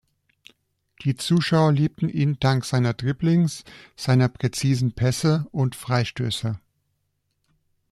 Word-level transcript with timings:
Die 1.03 1.15
Zuschauer 1.15 1.73
liebten 1.73 2.09
ihn 2.09 2.39
dank 2.39 2.65
seiner 2.65 2.95
Dribblings, 2.95 3.63
seiner 3.95 4.29
präzisen 4.29 4.93
Pässe 4.93 5.45
und 5.51 5.75
Freistöße. 5.75 6.59